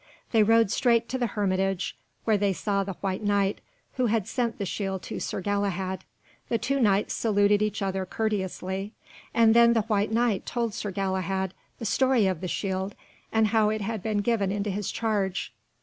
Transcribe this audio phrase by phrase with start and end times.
[0.31, 3.61] They rode straight to the hermitage, where they saw the White Knight
[3.97, 6.05] who had sent the shield to Sir Galahad.
[6.49, 8.93] The two Knights saluted each other courteously,
[9.31, 12.95] and then the White Knight told Sir Galahad the story of the shield,
[13.31, 15.53] and how it had been given into his charge.